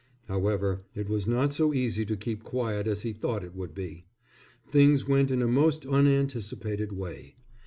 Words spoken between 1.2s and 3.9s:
not so easy to keep quiet as he thought it would